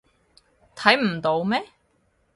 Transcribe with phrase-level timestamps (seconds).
[0.75, 1.63] 睇唔到咩？